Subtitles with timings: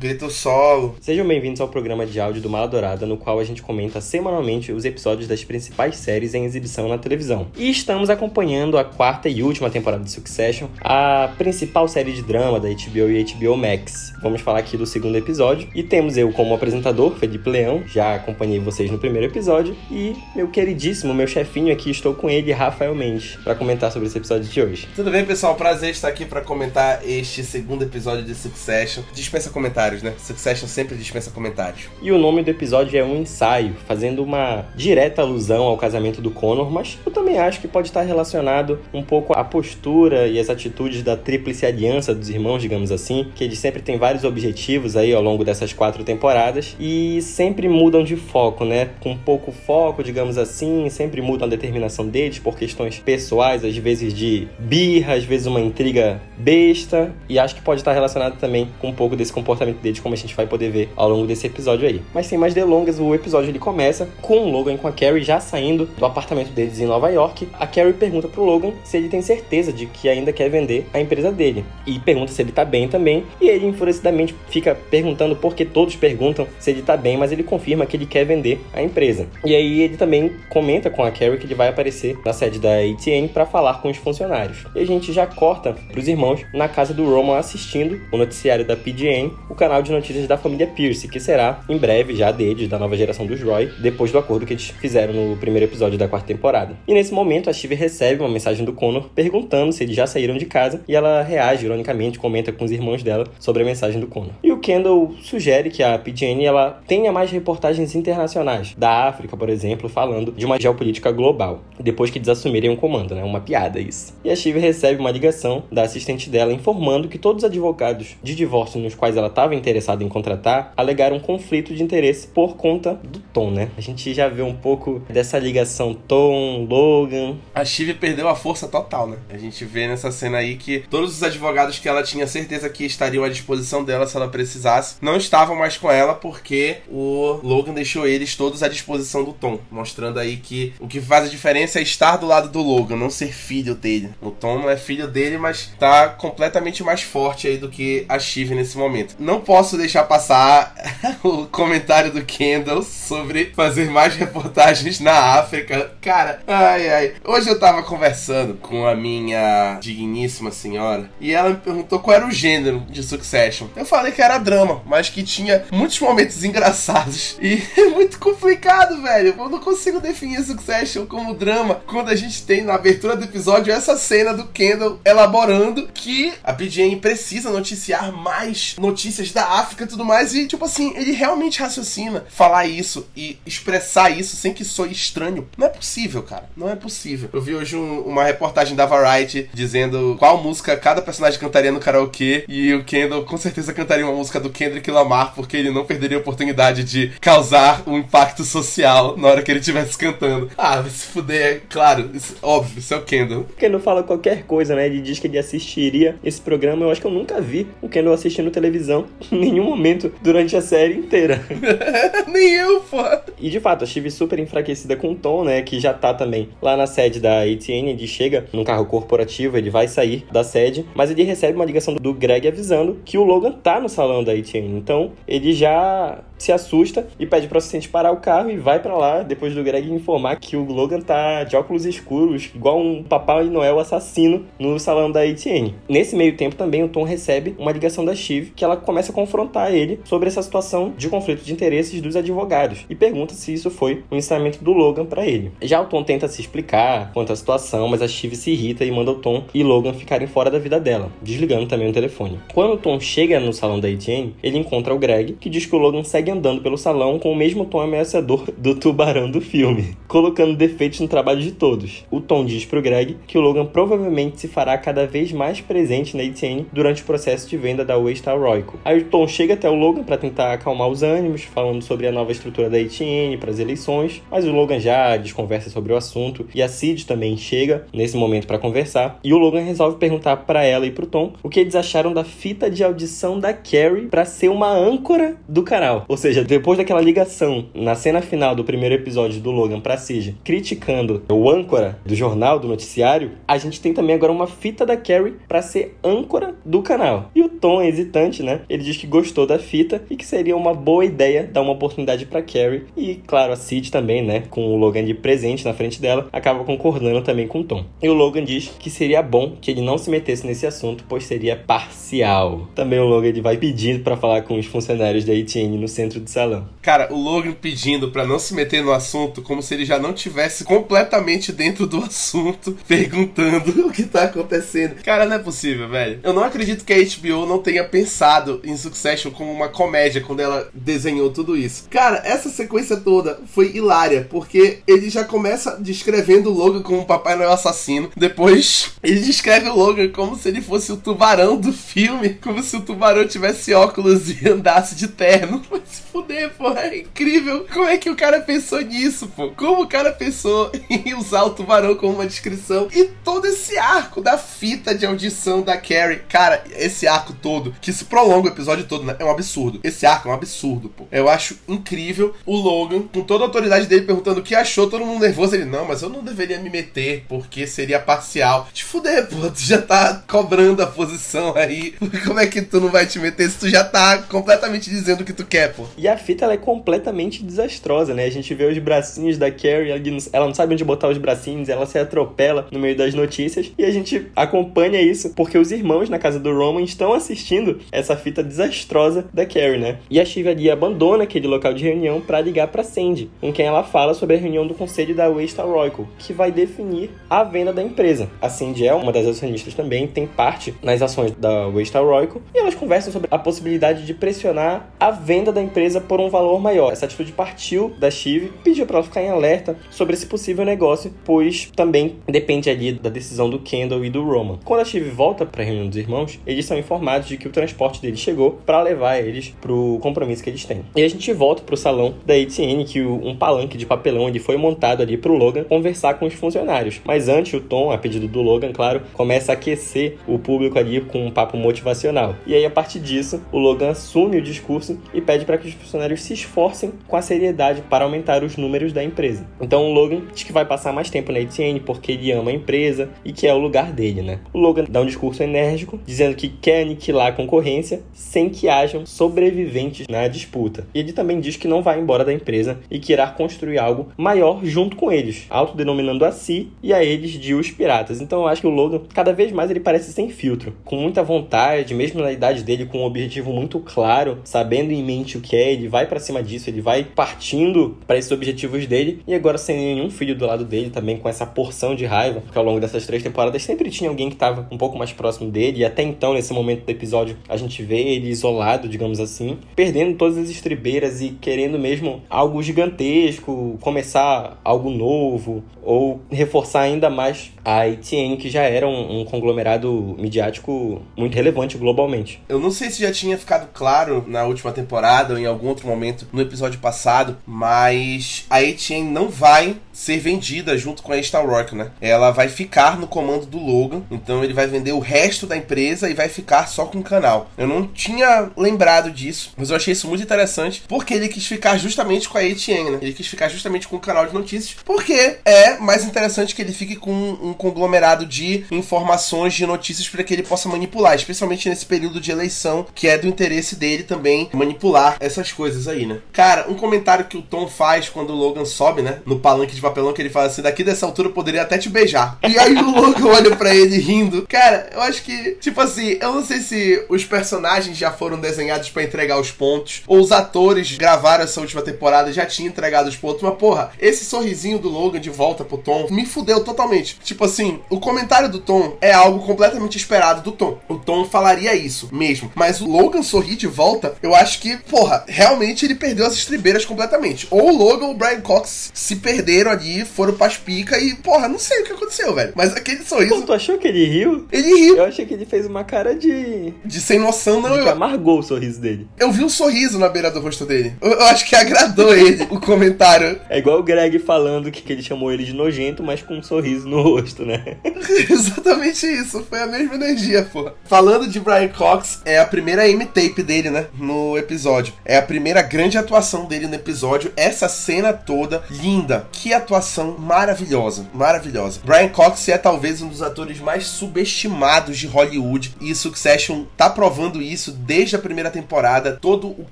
[0.00, 0.96] Grito solo.
[0.98, 4.72] Sejam bem-vindos ao programa de áudio do Mala Dourada, no qual a gente comenta semanalmente
[4.72, 7.48] os episódios das principais séries em exibição na televisão.
[7.54, 12.58] E estamos acompanhando a quarta e última temporada de Succession, a principal série de drama
[12.58, 14.14] da HBO e HBO Max.
[14.22, 18.58] Vamos falar aqui do segundo episódio e temos eu como apresentador, Felipe Leão, já acompanhei
[18.58, 23.36] vocês no primeiro episódio, e meu queridíssimo, meu chefinho aqui, estou com ele, Rafael Mendes,
[23.44, 24.88] para comentar sobre esse episódio de hoje.
[24.96, 25.56] Tudo bem, pessoal?
[25.56, 29.02] Prazer estar aqui para comentar este segundo episódio de Succession.
[29.12, 30.14] Dispensa comentários, né?
[30.18, 31.88] Succession sempre dispensa comentários.
[32.00, 36.30] E o nome do episódio é um ensaio, fazendo uma direta alusão ao casamento do
[36.30, 40.48] Connor, mas eu também acho que pode estar relacionado um pouco à postura e as
[40.48, 45.12] atitudes da tríplice aliança dos irmãos, digamos assim, que eles sempre têm vários objetivos aí
[45.12, 48.90] ao longo dessas quatro temporadas e sempre mudam de foco, né?
[49.00, 54.14] Com pouco foco, digamos assim, sempre mudam a determinação deles por questões pessoais, às vezes
[54.14, 58.88] de birra, às vezes uma intriga besta, e acho que pode estar relacionado também com
[58.88, 61.86] um pouco desse comportamento deles, como a gente vai poder ver ao longo desse episódio
[61.86, 62.00] aí.
[62.14, 65.22] Mas sem mais delongas, o episódio ele começa com o Logan e com a Carrie
[65.22, 67.48] já saindo do apartamento deles em Nova York.
[67.58, 71.00] A Carrie pergunta pro Logan se ele tem certeza de que ainda quer vender a
[71.00, 75.64] empresa dele, e pergunta se ele tá bem também, e ele enfurecidamente fica perguntando porque
[75.64, 79.26] todos perguntam se ele tá bem, mas ele confirma que ele quer vender a empresa.
[79.44, 82.76] E aí ele também comenta com a Carrie que ele vai aparecer na sede da
[82.78, 84.64] ATN para falar com os funcionários.
[84.74, 88.64] E a gente já corta para os irmãos na casa do Roman assistindo o noticiário
[88.64, 92.68] da PGN, o canal de notícias da família Pierce, que será em breve já deles,
[92.68, 96.08] da nova geração dos Roy, depois do acordo que eles fizeram no primeiro episódio da
[96.08, 96.76] quarta temporada.
[96.86, 100.36] E nesse momento a Steve recebe uma mensagem do Connor perguntando se eles já saíram
[100.36, 104.06] de casa e ela reage ironicamente, comenta com os irmãos dela sobre a mensagem do
[104.06, 104.32] Connor.
[104.42, 109.48] E o Kendall sugere que a PGN ela tenha mais reportagens internacionais, da África, por
[109.48, 113.22] exemplo, falando de uma geopolítica global, depois que eles assumirem o comando, né?
[113.22, 114.18] Uma piada isso.
[114.24, 118.16] E a Steve recebe uma ligação ligação da assistente dela informando que todos os advogados
[118.22, 122.56] de divórcio nos quais ela estava interessada em contratar alegaram um conflito de interesse por
[122.56, 123.70] conta do Tom, né?
[123.78, 127.36] A gente já vê um pouco dessa ligação Tom, Logan.
[127.54, 129.18] A Shiv perdeu a força total, né?
[129.30, 132.84] A gente vê nessa cena aí que todos os advogados que ela tinha certeza que
[132.84, 137.72] estariam à disposição dela se ela precisasse, não estavam mais com ela porque o Logan
[137.72, 141.78] deixou eles todos à disposição do Tom, mostrando aí que o que faz a diferença
[141.78, 144.10] é estar do lado do Logan, não ser filho dele.
[144.20, 148.06] O Tom não é filho dele dele, mas tá completamente mais forte aí do que
[148.08, 149.14] a Shiv nesse momento.
[149.18, 150.74] Não posso deixar passar
[151.22, 155.92] o comentário do Kendall sobre fazer mais reportagens na África.
[156.00, 157.14] Cara, ai ai.
[157.24, 162.26] Hoje eu tava conversando com a minha digníssima senhora e ela me perguntou qual era
[162.26, 163.68] o gênero de Succession.
[163.76, 169.00] Eu falei que era drama, mas que tinha muitos momentos engraçados e é muito complicado,
[169.02, 169.34] velho.
[169.38, 173.72] Eu não consigo definir Succession como drama quando a gente tem na abertura do episódio
[173.72, 179.86] essa cena do Kendall elaborando que a PGN precisa noticiar mais notícias da África e
[179.86, 180.34] tudo mais.
[180.34, 185.48] E, tipo assim, ele realmente raciocina falar isso e expressar isso sem que soe estranho.
[185.56, 186.48] Não é possível, cara.
[186.56, 187.28] Não é possível.
[187.32, 191.80] Eu vi hoje um, uma reportagem da Variety dizendo qual música cada personagem cantaria no
[191.80, 192.44] karaokê.
[192.48, 196.18] E o Kendall com certeza cantaria uma música do Kendrick Lamar, porque ele não perderia
[196.18, 200.50] a oportunidade de causar um impacto social na hora que ele estivesse cantando.
[200.56, 203.46] Ah, se fuder, é claro, isso, óbvio, isso é o Kendall.
[203.58, 204.86] Kendall fala qualquer coisa, né?
[204.86, 206.84] Ele diz que ele assistiria esse programa.
[206.84, 210.60] Eu acho que eu nunca vi o Kendall assistindo televisão em nenhum momento durante a
[210.60, 211.44] série inteira.
[212.28, 212.98] Nem eu, pô.
[213.38, 215.62] E de fato, eu estive super enfraquecida com o Tom, né?
[215.62, 217.90] Que já tá também lá na sede da ATN.
[217.90, 221.94] Ele chega num carro corporativo, ele vai sair da sede, mas ele recebe uma ligação
[221.94, 224.76] do Greg avisando que o Logan tá no salão da ATN.
[224.76, 228.96] Então ele já se assusta e pede pro assistente parar o carro e vai para
[228.96, 233.44] lá depois do Greg informar que o Logan tá de óculos escuros, igual um Papai
[233.44, 235.74] Noel assassino no salão da ATN.
[235.88, 239.14] Nesse meio tempo também o Tom recebe uma ligação da Shiv que ela começa a
[239.14, 243.70] confrontar ele sobre essa situação de conflito de interesses dos advogados e pergunta se isso
[243.70, 245.52] foi um ensinamento do Logan para ele.
[245.62, 248.90] Já o Tom tenta se explicar quanto à situação, mas a Shiv se irrita e
[248.90, 252.38] manda o Tom e Logan ficarem fora da vida dela, desligando também o telefone.
[252.54, 255.74] Quando o Tom chega no salão da ATN, ele encontra o Greg, que diz que
[255.74, 259.96] o Logan segue andando pelo salão com o mesmo tom ameaçador do tubarão do filme,
[260.08, 262.04] colocando defeitos no trabalho de todos.
[262.10, 266.16] O Tom diz pro Greg que o Logan provavelmente se fará cada vez mais presente
[266.16, 268.78] na ATN durante o processo de venda da Waystar Royco.
[268.84, 272.12] Aí o Tom chega até o Logan para tentar acalmar os ânimos, falando sobre a
[272.12, 276.46] nova estrutura da ATN para as eleições, mas o Logan já desconversa sobre o assunto
[276.54, 279.18] e a Cid também chega nesse momento para conversar.
[279.22, 282.24] E o Logan resolve perguntar para ela e pro Tom o que eles acharam da
[282.24, 286.04] fita de audição da Carrie para ser uma âncora do canal.
[286.08, 290.36] Ou seja, depois daquela ligação na cena final do primeiro episódio do Logan pra Cije,
[290.44, 294.96] criticando o âncora do jornal, do noticiário, a gente tem também agora uma fita da
[294.96, 297.30] Carrie para ser âncora do canal.
[297.34, 298.60] E o Tom é hesitante, né?
[298.68, 302.26] Ele diz que gostou da fita e que seria uma boa ideia dar uma oportunidade
[302.26, 302.84] para Carrie.
[302.96, 304.42] E, claro, a Sid também, né?
[304.50, 307.84] Com o Logan de presente na frente dela, acaba concordando também com o Tom.
[308.02, 311.24] E o Logan diz que seria bom que ele não se metesse nesse assunto, pois
[311.24, 312.68] seria parcial.
[312.74, 316.28] Também o Logan vai pedindo para falar com os funcionários da ATN no centro do
[316.28, 316.68] salão.
[316.82, 320.12] Cara, o Logan pedindo para não se meter no assunto, como se ele já não
[320.12, 325.02] tivesse completamente dentro do assunto, perguntando o que tá acontecendo.
[325.02, 326.20] Cara, não é possível, velho.
[326.22, 330.40] Eu não acredito que a HBO não tenha pensado em Succession como uma comédia quando
[330.40, 331.86] ela desenhou tudo isso.
[331.90, 337.04] Cara, essa sequência toda foi hilária, porque ele já começa descrevendo o Logan como um
[337.04, 338.10] Papai Noel assassino.
[338.16, 342.76] Depois, ele descreve o Logan como se ele fosse o tubarão do filme, como se
[342.76, 345.62] o tubarão tivesse óculos e andasse de terno.
[345.70, 347.66] Vai se fuder, pô, é incrível.
[347.72, 349.50] Como é que o cara pensou nisso, pô?
[349.50, 352.88] Como o cara pensou em usar o tubarão como uma descrição?
[352.94, 357.92] E todo esse arco da fita de audição da Carrie, cara, esse arco todo, que
[357.92, 359.16] se prolonga o episódio todo, né?
[359.18, 359.80] É um absurdo.
[359.82, 361.06] Esse arco é um absurdo, pô.
[361.12, 365.04] Eu acho incrível o Logan, com toda a autoridade dele, perguntando o que achou, todo
[365.04, 365.54] mundo nervoso.
[365.54, 368.68] Ele, não, mas eu não deveria me meter, porque seria parcial.
[368.72, 371.94] Te fuder, pô, tu já tá cobrando a posição aí.
[372.24, 375.24] Como é que tu não vai te meter se tu já tá completamente dizendo o
[375.24, 375.79] que tu quer, pô?
[375.96, 378.24] E a fita, ela é completamente desastrosa, né?
[378.24, 379.90] A gente vê os bracinhos da Carrie,
[380.32, 383.84] ela não sabe onde botar os bracinhos, ela se atropela no meio das notícias, e
[383.84, 388.42] a gente acompanha isso porque os irmãos na casa do Roman estão assistindo essa fita
[388.42, 389.98] desastrosa da Carrie, né?
[390.08, 393.66] E a Shiv ali abandona aquele local de reunião para ligar para Sandy, com quem
[393.66, 397.72] ela fala sobre a reunião do conselho da Waystar Royal, que vai definir a venda
[397.72, 398.28] da empresa.
[398.40, 402.58] A Sandy é uma das acionistas também, tem parte nas ações da Waystar Royal, e
[402.58, 405.69] elas conversam sobre a possibilidade de pressionar a venda da empresa
[406.00, 406.92] por um valor maior.
[406.92, 411.12] Essa atitude partiu da Shiv, pediu para ela ficar em alerta sobre esse possível negócio,
[411.24, 414.58] pois também depende ali da decisão do Kendall e do Roman.
[414.64, 417.50] Quando a Shiv volta para a reunião dos irmãos, eles são informados de que o
[417.50, 420.84] transporte deles chegou para levar eles pro compromisso que eles têm.
[420.96, 424.56] E a gente volta pro salão da ATN, que um palanque de papelão ele foi
[424.56, 427.00] montado ali pro Logan conversar com os funcionários.
[427.04, 431.00] Mas antes, o Tom, a pedido do Logan, claro, começa a aquecer o público ali
[431.00, 432.36] com um papo motivacional.
[432.46, 435.74] E aí, a partir disso, o Logan assume o discurso e pede para que os
[435.74, 439.46] funcionários se esforcem com a seriedade para aumentar os números da empresa.
[439.60, 442.54] Então, o Logan diz que vai passar mais tempo na ATN porque ele ama a
[442.54, 444.40] empresa e que é o lugar dele, né?
[444.52, 449.06] O Logan dá um discurso enérgico, dizendo que quer aniquilar a concorrência sem que hajam
[449.06, 450.86] sobreviventes na disputa.
[450.94, 454.08] E ele também diz que não vai embora da empresa e que irá construir algo
[454.16, 458.20] maior junto com eles, autodenominando a si e a eles de os piratas.
[458.20, 461.22] Então eu acho que o Logan, cada vez mais ele parece sem filtro, com muita
[461.22, 465.49] vontade, mesmo na idade dele, com um objetivo muito claro, sabendo em mente o que
[465.56, 469.22] é, ele vai para cima disso, ele vai partindo para esses objetivos dele.
[469.26, 472.58] E agora sem nenhum filho do lado dele, também com essa porção de raiva, porque
[472.58, 475.80] ao longo dessas três temporadas sempre tinha alguém que estava um pouco mais próximo dele.
[475.80, 480.16] E até então nesse momento do episódio a gente vê ele isolado, digamos assim, perdendo
[480.16, 487.52] todas as estribeiras e querendo mesmo algo gigantesco, começar algo novo ou reforçar ainda mais.
[487.64, 492.42] A ATN, que já era um, um, conglomerado midiático muito relevante globalmente.
[492.48, 496.26] Eu não sei se já tinha ficado claro na última temporada em algum outro momento
[496.32, 501.74] no episódio passado, mas a ATN não vai ser vendida junto com a Star Rock,
[501.74, 501.90] né?
[502.00, 506.08] Ela vai ficar no comando do Logan, então ele vai vender o resto da empresa
[506.08, 507.50] e vai ficar só com o canal.
[507.58, 511.76] Eu não tinha lembrado disso, mas eu achei isso muito interessante, porque ele quis ficar
[511.76, 512.98] justamente com a ATN, né?
[513.02, 516.72] Ele quis ficar justamente com o canal de notícias, porque é mais interessante que ele
[516.72, 521.84] fique com um conglomerado de informações, de notícias para que ele possa manipular, especialmente nesse
[521.84, 526.20] período de eleição, que é do interesse dele também manipular essas coisas aí, né?
[526.32, 529.89] Cara, um comentário que o Tom faz quando o Logan sobe, né, no palanque de
[529.90, 532.38] papelão, que ele fala assim: daqui dessa altura eu poderia até te beijar.
[532.48, 534.46] E aí o Logan olha para ele rindo.
[534.48, 538.90] Cara, eu acho que, tipo assim, eu não sei se os personagens já foram desenhados
[538.90, 543.16] para entregar os pontos, ou os atores gravaram essa última temporada já tinham entregado os
[543.16, 547.18] pontos, mas porra, esse sorrisinho do Logan de volta pro Tom me fudeu totalmente.
[547.22, 550.78] Tipo assim, o comentário do Tom é algo completamente esperado do Tom.
[550.88, 555.24] O Tom falaria isso mesmo, mas o Logan sorrir de volta, eu acho que, porra,
[555.26, 557.46] realmente ele perdeu as estribeiras completamente.
[557.50, 561.14] Ou o Logan ou o Brian Cox se perderam viram ali, foram pras pica e,
[561.14, 562.52] porra, não sei o que aconteceu, velho.
[562.54, 563.34] Mas aquele sorriso.
[563.34, 564.46] Pô, tu achou que ele riu?
[564.50, 564.96] Ele riu.
[564.96, 566.74] Eu achei que ele fez uma cara de.
[566.84, 567.76] De sem noção, não.
[567.76, 569.08] De que amargou o sorriso dele.
[569.18, 570.94] eu vi um sorriso na beira do rosto dele.
[571.00, 573.40] Eu, eu acho que agradou ele o comentário.
[573.48, 576.42] É igual o Greg falando que, que ele chamou ele de nojento, mas com um
[576.42, 577.76] sorriso no rosto, né?
[578.30, 580.70] Exatamente isso, foi a mesma energia, pô.
[580.84, 583.86] Falando de Brian Cox, é a primeira M-tape dele, né?
[583.94, 584.92] No episódio.
[585.04, 587.32] É a primeira grande atuação dele no episódio.
[587.36, 589.26] Essa cena toda, linda.
[589.32, 591.80] Que atuação maravilhosa, maravilhosa.
[591.84, 595.74] Brian Cox é talvez um dos atores mais subestimados de Hollywood.
[595.80, 599.18] E Succession tá provando isso desde a primeira temporada.
[599.20, 599.66] Todo o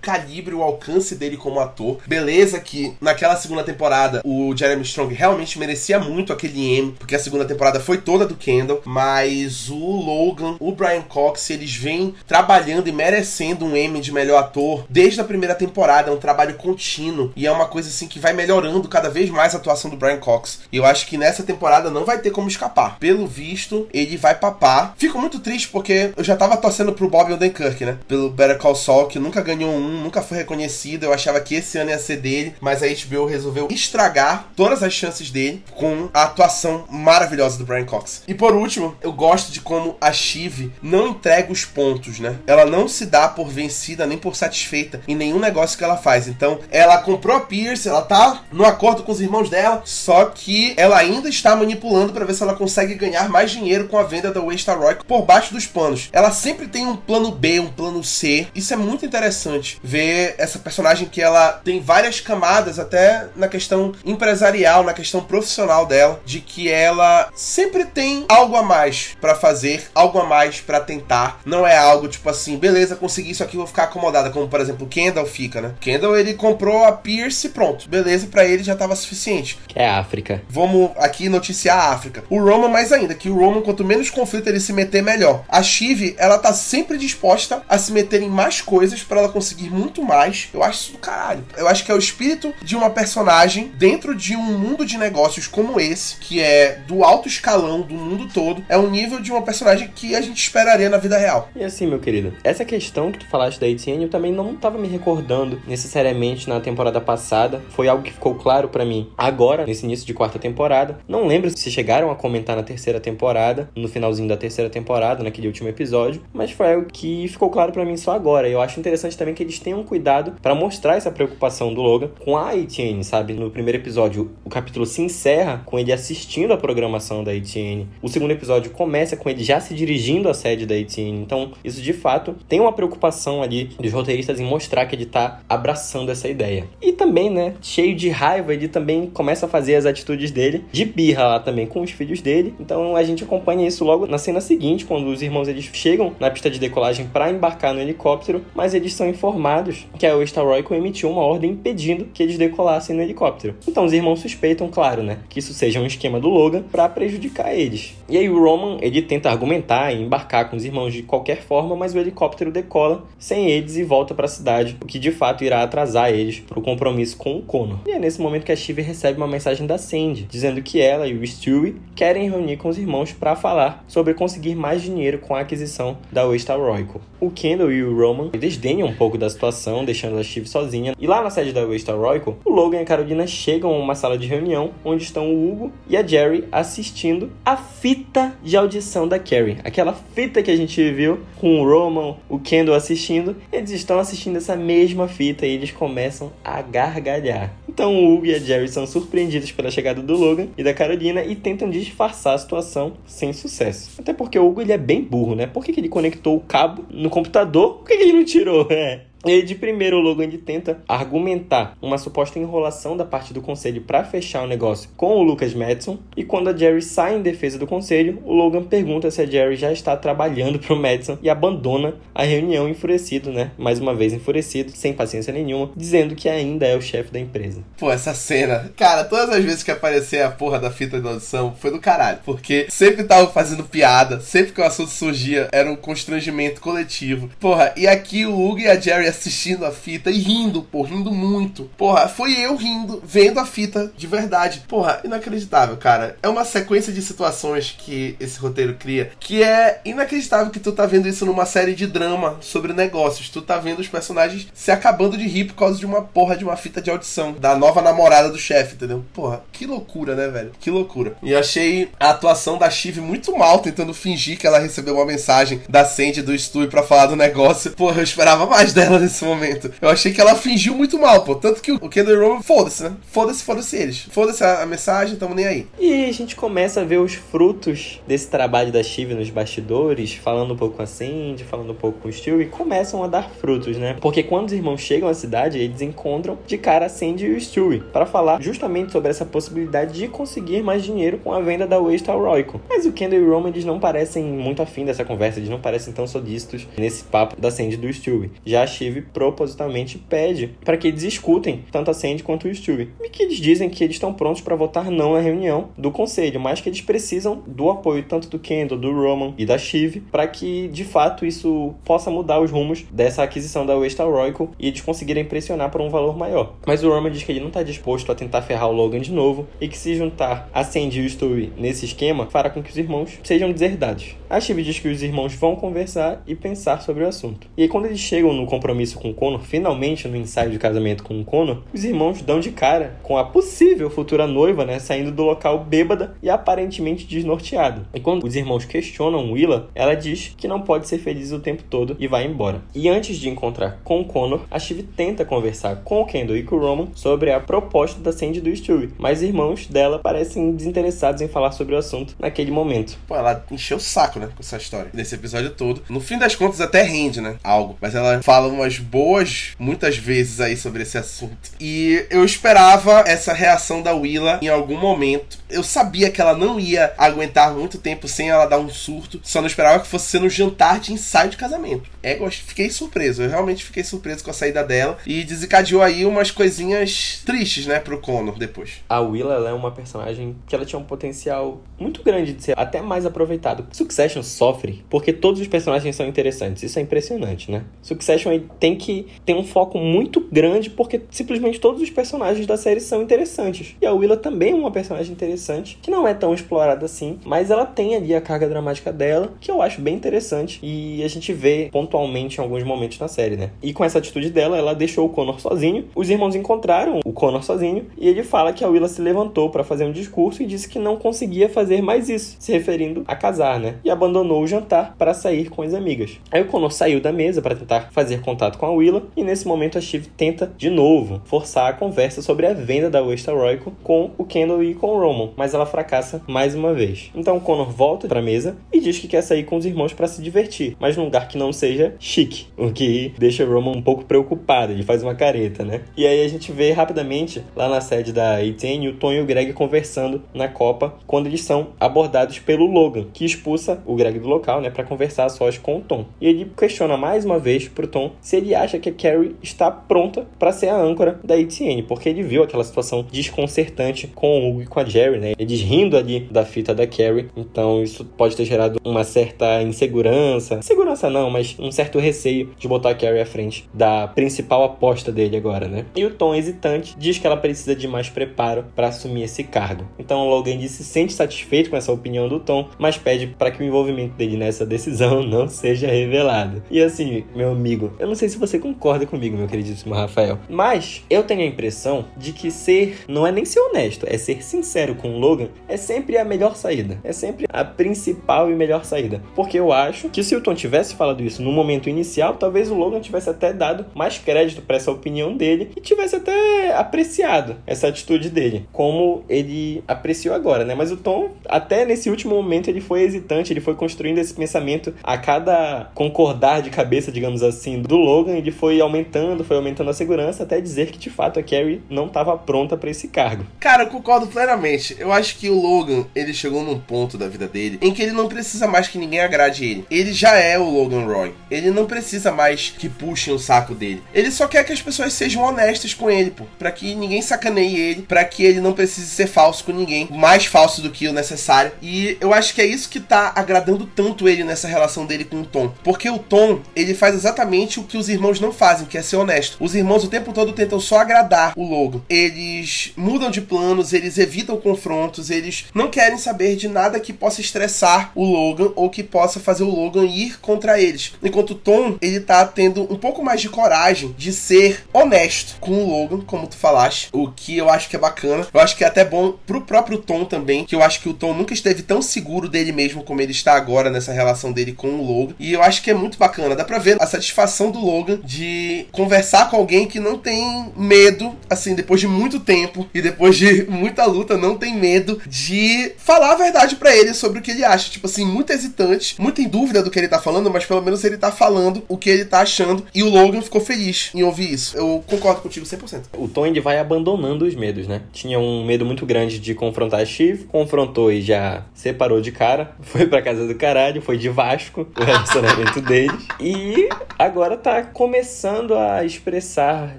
[0.00, 1.98] calibre, o alcance dele como ator.
[2.06, 7.18] Beleza que naquela segunda temporada o Jeremy Strong realmente merecia muito aquele M, porque a
[7.18, 12.88] segunda temporada foi toda do Kendall, mas o Logan, o Brian Cox, eles vêm trabalhando
[12.88, 17.32] e merecendo um M de melhor ator desde a primeira temporada, é um trabalho contínuo
[17.36, 20.18] e é uma coisa assim que vai melhorando cada vez mais a atuação do Brian
[20.18, 20.60] Cox.
[20.72, 22.98] E eu acho que nessa temporada não vai ter como escapar.
[22.98, 24.94] Pelo visto, ele vai papar.
[24.96, 27.98] Fico muito triste porque eu já tava torcendo pro Bob Odenkirk, né?
[28.08, 31.04] Pelo Better Call Saul, que nunca ganhou um, nunca foi reconhecido.
[31.04, 34.92] Eu achava que esse ano ia ser dele, mas a HBO resolveu estragar todas as
[34.92, 38.22] chances dele com a atuação maravilhosa do Brian Cox.
[38.26, 42.38] E por último, eu gosto de como a Shiv não entrega os pontos, né?
[42.46, 46.28] Ela não se dá por vencida nem por satisfeita em nenhum negócio que ela faz.
[46.28, 50.74] Então, ela comprou a Pierce, ela tá no acordo com os irmãos dela, só que
[50.76, 54.32] ela ainda está manipulando para ver se ela consegue ganhar mais dinheiro com a venda
[54.32, 56.08] da Waystar Roy por baixo dos panos.
[56.12, 58.48] Ela sempre tem um plano B, um plano C.
[58.54, 63.92] Isso é muito interessante ver essa personagem que ela tem várias camadas até na questão
[64.04, 69.88] empresarial, na questão profissional dela, de que ela sempre tem algo a mais para fazer,
[69.94, 71.40] algo a mais para tentar.
[71.44, 74.86] Não é algo tipo assim, beleza, consegui isso aqui, vou ficar acomodada, como por exemplo,
[74.86, 75.72] Kendall fica, né?
[75.80, 77.88] Kendall ele comprou a Pierce pronto.
[77.88, 79.57] Beleza, para ele já tava suficiente.
[79.66, 80.42] Que é a África.
[80.48, 82.24] Vamos aqui noticiar a África.
[82.30, 85.44] O Roman mais ainda, que o Roman quanto menos conflito ele se meter melhor.
[85.48, 89.70] A Shiv, ela tá sempre disposta a se meter em mais coisas para ela conseguir
[89.70, 90.48] muito mais.
[90.52, 91.44] Eu acho isso do caralho.
[91.56, 95.46] Eu acho que é o espírito de uma personagem dentro de um mundo de negócios
[95.46, 99.42] como esse, que é do alto escalão do mundo todo, é um nível de uma
[99.42, 101.50] personagem que a gente esperaria na vida real.
[101.54, 104.78] E assim, meu querido, essa questão que tu falaste da Etienne, eu também não tava
[104.78, 107.62] me recordando necessariamente na temporada passada.
[107.70, 110.98] Foi algo que ficou claro para mim agora, nesse início de quarta temporada.
[111.08, 115.46] Não lembro se chegaram a comentar na terceira temporada, no finalzinho da terceira temporada, naquele
[115.46, 118.48] último episódio, mas foi algo que ficou claro para mim só agora.
[118.48, 122.36] Eu acho interessante também que eles tenham cuidado para mostrar essa preocupação do Logan com
[122.36, 123.32] a Etienne, sabe?
[123.32, 127.88] No primeiro episódio, o capítulo se encerra com ele assistindo a programação da Etienne.
[128.02, 131.20] O segundo episódio começa com ele já se dirigindo à sede da Etienne.
[131.20, 135.40] Então, isso de fato tem uma preocupação ali dos roteiristas em mostrar que ele tá
[135.48, 136.66] abraçando essa ideia.
[136.80, 140.84] E também, né, cheio de raiva, ele também começa a fazer as atitudes dele de
[140.84, 142.54] birra lá também com os filhos dele.
[142.58, 146.30] Então, a gente acompanha isso logo na cena seguinte, quando os irmãos eles chegam na
[146.30, 150.74] pista de decolagem para embarcar no helicóptero, mas eles são informados que a Star Royco
[150.74, 153.54] emitiu uma ordem impedindo que eles decolassem no helicóptero.
[153.66, 157.54] Então, os irmãos suspeitam, claro, né, que isso seja um esquema do Logan para prejudicar
[157.54, 157.96] eles.
[158.08, 161.76] E aí o Roman, ele tenta argumentar e embarcar com os irmãos de qualquer forma,
[161.76, 165.44] mas o helicóptero decola sem eles e volta para a cidade, o que de fato
[165.44, 167.78] irá atrasar eles para o compromisso com o Connor.
[167.86, 171.06] E é nesse momento que a Shiva recebe uma mensagem da Sandy, dizendo que ela
[171.06, 175.34] e o Stewie querem reunir com os irmãos para falar sobre conseguir mais dinheiro com
[175.34, 177.00] a aquisição da Waystar Royco.
[177.20, 180.94] O Kendall e o Roman desdenham um pouco da situação, deixando a Shiv sozinha.
[180.98, 183.94] E lá na sede da Waystar Royco, o Logan e a Carolina chegam a uma
[183.94, 189.06] sala de reunião onde estão o Hugo e a Jerry assistindo a fita de audição
[189.06, 189.58] da Carrie.
[189.64, 193.36] Aquela fita que a gente viu com o Roman, o Kendall assistindo.
[193.52, 197.52] Eles estão assistindo essa mesma fita e eles começam a gargalhar.
[197.68, 201.24] Então o Hugo e a Jerry são surpreendidos pela chegada do Logan e da Carolina
[201.24, 203.90] e tentam disfarçar a situação sem sucesso.
[203.98, 205.46] Até porque o Hugo ele é bem burro, né?
[205.46, 207.78] Por que, que ele conectou o cabo no computador?
[207.78, 208.68] Por que, que ele não tirou?
[208.78, 209.07] É.
[209.24, 214.04] E de primeiro, o Logan tenta argumentar uma suposta enrolação da parte do conselho para
[214.04, 215.98] fechar o negócio com o Lucas Madison.
[216.16, 219.56] E quando a Jerry sai em defesa do conselho, o Logan pergunta se a Jerry
[219.56, 223.50] já está trabalhando para o Madison e abandona a reunião enfurecido, né?
[223.58, 227.62] Mais uma vez enfurecido, sem paciência nenhuma, dizendo que ainda é o chefe da empresa.
[227.76, 228.72] Pô, essa cena.
[228.76, 232.20] Cara, todas as vezes que aparecer a porra da fita de audição foi do caralho.
[232.24, 237.28] Porque sempre tava fazendo piada, sempre que o assunto surgia era um constrangimento coletivo.
[237.40, 241.10] Porra, e aqui o Hugo e a Jerry assistindo a fita e rindo, pô, rindo
[241.10, 241.64] muito.
[241.76, 244.64] Porra, foi eu rindo, vendo a fita de verdade.
[244.68, 246.16] Porra, inacreditável, cara.
[246.22, 250.86] É uma sequência de situações que esse roteiro cria que é inacreditável que tu tá
[250.86, 253.28] vendo isso numa série de drama sobre negócios.
[253.28, 256.44] Tu tá vendo os personagens se acabando de rir por causa de uma porra de
[256.44, 259.04] uma fita de audição da nova namorada do chefe, entendeu?
[259.12, 260.52] Porra, que loucura, né, velho?
[260.60, 261.16] Que loucura.
[261.22, 265.60] E achei a atuação da Shiv muito mal, tentando fingir que ela recebeu uma mensagem
[265.68, 267.72] da Sandy do estúdio para falar do negócio.
[267.72, 269.70] Porra, eu esperava mais dela nesse momento.
[269.80, 271.34] Eu achei que ela fingiu muito mal, pô.
[271.34, 272.92] Tanto que o Kendall Roman, foda-se, né?
[273.10, 274.00] Foda-se, foda-se eles.
[274.10, 275.66] Foda-se a, a, mensagem, tamo nem aí.
[275.78, 280.54] E a gente começa a ver os frutos desse trabalho da Shiv nos bastidores, falando
[280.54, 283.30] um pouco com a Sandy, falando um pouco com o Stu, e começam a dar
[283.30, 283.96] frutos, né?
[284.00, 287.40] Porque quando os irmãos chegam à cidade, eles encontram de cara a Sandy e o
[287.40, 291.78] Stewie para falar justamente sobre essa possibilidade de conseguir mais dinheiro com a venda da
[291.78, 292.60] Waystar Royco.
[292.68, 295.60] Mas o Kendall e o Roman eles não parecem muito afim dessa conversa, eles não
[295.60, 298.30] parecem tão solícitos nesse papo da Sandy e do Stewie.
[298.44, 298.66] Já a
[299.12, 302.90] propositalmente pede para que eles escutem tanto a Sandy quanto o Stewie.
[303.02, 306.40] E que eles dizem que eles estão prontos para votar não na reunião do conselho,
[306.40, 310.26] mas que eles precisam do apoio tanto do Kendall, do Roman e da Shiv para
[310.26, 314.80] que de fato isso possa mudar os rumos dessa aquisição da Waystar Royco e eles
[314.80, 316.54] conseguirem pressionar por um valor maior.
[316.66, 319.12] Mas o Roman diz que ele não está disposto a tentar ferrar o Logan de
[319.12, 322.70] novo e que se juntar a Sandy e o Stewie nesse esquema fará com que
[322.70, 324.16] os irmãos sejam deserdados.
[324.30, 327.48] A Shiv diz que os irmãos vão conversar e pensar sobre o assunto.
[327.56, 331.02] E aí, quando eles chegam no compromisso com o Connor, finalmente no ensaio de casamento
[331.02, 335.12] com o Connor, os irmãos dão de cara com a possível futura noiva, né, saindo
[335.12, 337.86] do local bêbada e aparentemente desnorteada.
[337.94, 341.62] E quando os irmãos questionam Willa, ela diz que não pode ser feliz o tempo
[341.68, 342.62] todo e vai embora.
[342.74, 346.42] E antes de encontrar com o Connor, a Shiv tenta conversar com o Kendall e
[346.42, 351.28] com Roman sobre a proposta da Sandy do Stewie, mas irmãos dela parecem desinteressados em
[351.28, 352.98] falar sobre o assunto naquele momento.
[353.06, 355.82] Pô, ela encheu o saco, né, com essa história, nesse episódio todo.
[355.88, 357.76] No fim das contas, até rende, né, algo.
[357.80, 361.52] Mas ela fala umas boas, muitas vezes aí sobre esse assunto.
[361.58, 365.38] E eu esperava essa reação da Willa em algum momento.
[365.48, 369.40] Eu sabia que ela não ia aguentar muito tempo sem ela dar um surto, só
[369.40, 371.88] não esperava que fosse ser no jantar de ensaio de casamento.
[372.02, 376.04] É, eu fiquei surpreso, eu realmente fiquei surpreso com a saída dela e desencadeou aí
[376.04, 378.82] umas coisinhas tristes, né, pro Connor depois.
[378.88, 382.58] A Willa, ela é uma personagem que ela tinha um potencial muito grande de ser
[382.58, 383.66] até mais aproveitado.
[383.72, 386.62] Succession sofre porque todos os personagens são interessantes.
[386.62, 387.64] Isso é impressionante, né?
[387.82, 392.80] Succession tem que ter um foco muito grande porque simplesmente todos os personagens da série
[392.80, 393.76] são interessantes.
[393.80, 397.50] E a Willa também é uma personagem interessante, que não é tão explorada assim, mas
[397.50, 401.32] ela tem ali a carga dramática dela, que eu acho bem interessante e a gente
[401.32, 403.50] vê pontualmente em alguns momentos na série, né?
[403.62, 405.86] E com essa atitude dela, ela deixou o Connor sozinho.
[405.94, 409.64] Os irmãos encontraram o Connor sozinho e ele fala que a Willa se levantou para
[409.64, 413.58] fazer um discurso e disse que não conseguia fazer mais isso, se referindo a casar,
[413.60, 413.76] né?
[413.84, 416.18] E abandonou o jantar para sair com as amigas.
[416.30, 419.46] Aí o Connor saiu da mesa para tentar fazer contato com a Willa e nesse
[419.46, 423.72] momento a Shiv tenta de novo forçar a conversa sobre a venda da Westa Royco
[423.82, 427.10] com o Kendall e com o Roman, mas ela fracassa mais uma vez.
[427.14, 430.06] Então Connor volta para a mesa e diz que quer sair com os irmãos para
[430.06, 433.82] se divertir, mas num lugar que não seja chique, o que deixa o Roman um
[433.82, 435.82] pouco preocupado, ele faz uma careta, né?
[435.96, 439.26] E aí a gente vê rapidamente lá na sede da ATN o Tom e o
[439.26, 444.28] Greg conversando na Copa quando eles são abordados pelo Logan, que expulsa o Greg do
[444.28, 446.06] local, né, para conversar sós com o Tom.
[446.20, 449.70] E ele questiona mais uma vez pro Tom se ele acha que a Carrie está
[449.70, 454.50] pronta para ser a âncora da ATN, porque ele viu aquela situação desconcertante com o
[454.50, 455.32] Hugo e com a Jerry, né?
[455.38, 460.60] Eles rindo ali da fita da Carrie, então isso pode ter gerado uma certa insegurança,
[460.62, 465.12] segurança não, mas um certo receio de botar a Carrie à frente da principal aposta
[465.12, 465.84] dele agora, né?
[465.94, 469.84] E o Tom hesitante diz que ela precisa de mais preparo para assumir esse cargo.
[469.98, 473.62] Então o Logan se sente satisfeito com essa opinião do Tom, mas pede para que
[473.62, 476.62] o envolvimento dele nessa decisão não seja revelado.
[476.70, 481.04] E assim, meu amigo, eu não sei se você concorda comigo, meu queridíssimo Rafael, mas
[481.08, 484.94] eu tenho a impressão de que ser não é nem ser honesto, é ser sincero
[484.94, 486.98] com o Logan é sempre a melhor saída.
[487.04, 489.22] É sempre a principal e melhor saída.
[489.34, 492.74] Porque eu acho que se o Tom tivesse falado isso no momento inicial, talvez o
[492.74, 497.88] Logan tivesse até dado mais crédito para essa opinião dele e tivesse até apreciado essa
[497.88, 500.74] atitude dele, como ele apreciou agora, né?
[500.74, 504.94] Mas o Tom, até nesse último momento, ele foi hesitante, ele foi construindo esse pensamento
[505.02, 509.94] a cada concordar de cabeça, digamos assim, do Logan, ele foi aumentando, foi aumentando a
[509.94, 513.46] segurança até dizer que de fato a Carrie não estava pronta para esse cargo.
[513.60, 514.96] Cara, eu concordo plenamente.
[514.98, 518.12] Eu acho que o Logan, ele chegou num ponto da vida dele em que ele
[518.12, 519.86] não precisa mais que ninguém agrade ele.
[519.90, 521.34] Ele já é o Logan Roy.
[521.50, 524.02] Ele não precisa mais que puxem o saco dele.
[524.12, 527.78] Ele só quer que as pessoas sejam honestas com ele, pô, para que ninguém sacaneie
[527.78, 531.12] ele, para que ele não precise ser falso com ninguém, mais falso do que o
[531.12, 531.72] necessário.
[531.80, 535.40] E eu acho que é isso que tá agradando tanto ele nessa relação dele com
[535.40, 538.86] o Tom, porque o Tom, ele faz exatamente o que os os irmãos não fazem,
[538.86, 539.58] que é ser honesto.
[539.60, 542.00] Os irmãos o tempo todo tentam só agradar o Logan.
[542.08, 547.42] Eles mudam de planos, eles evitam confrontos, eles não querem saber de nada que possa
[547.42, 551.12] estressar o Logan ou que possa fazer o Logan ir contra eles.
[551.22, 555.86] Enquanto Tom, ele tá tendo um pouco mais de coragem de ser honesto com o
[555.86, 558.46] Logan, como tu falaste, o que eu acho que é bacana.
[558.54, 561.14] Eu acho que é até bom pro próprio Tom também, que eu acho que o
[561.14, 564.88] Tom nunca esteve tão seguro dele mesmo como ele está agora nessa relação dele com
[564.88, 565.34] o Logan.
[565.38, 566.56] E eu acho que é muito bacana.
[566.56, 571.34] Dá pra ver a satisfação do Logan de conversar com alguém que não tem medo,
[571.48, 576.32] assim, depois de muito tempo e depois de muita luta, não tem medo de falar
[576.32, 577.90] a verdade para ele sobre o que ele acha.
[577.90, 581.02] Tipo assim, muito hesitante, muito em dúvida do que ele tá falando, mas pelo menos
[581.04, 582.84] ele tá falando o que ele tá achando.
[582.94, 584.76] E o Logan ficou feliz em ouvir isso.
[584.76, 586.04] Eu concordo contigo 100%.
[586.16, 588.02] O Tom ele vai abandonando os medos, né?
[588.12, 592.74] Tinha um medo muito grande de confrontar a Shiv, confrontou e já separou de cara,
[592.82, 596.26] foi pra casa do caralho, foi de Vasco o relacionamento deles.
[596.40, 599.98] E agora tá começando a expressar